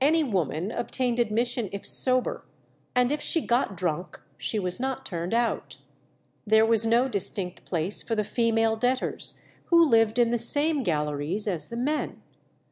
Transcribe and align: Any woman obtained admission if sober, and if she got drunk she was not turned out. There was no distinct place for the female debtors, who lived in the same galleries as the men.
Any 0.00 0.22
woman 0.22 0.70
obtained 0.70 1.18
admission 1.18 1.68
if 1.72 1.84
sober, 1.84 2.44
and 2.94 3.10
if 3.10 3.20
she 3.20 3.44
got 3.44 3.76
drunk 3.76 4.20
she 4.38 4.56
was 4.60 4.78
not 4.78 5.04
turned 5.04 5.34
out. 5.34 5.78
There 6.46 6.64
was 6.64 6.86
no 6.86 7.08
distinct 7.08 7.64
place 7.64 8.00
for 8.00 8.14
the 8.14 8.22
female 8.22 8.76
debtors, 8.76 9.42
who 9.70 9.84
lived 9.84 10.20
in 10.20 10.30
the 10.30 10.38
same 10.38 10.84
galleries 10.84 11.48
as 11.48 11.66
the 11.66 11.76
men. 11.76 12.22